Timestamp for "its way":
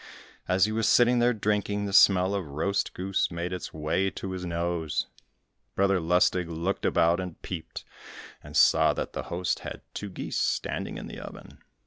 3.53-4.09